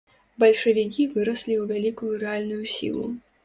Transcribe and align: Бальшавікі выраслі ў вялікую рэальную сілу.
Бальшавікі 0.43 1.05
выраслі 1.11 1.55
ў 1.59 1.65
вялікую 1.75 2.13
рэальную 2.27 2.63
сілу. 2.81 3.05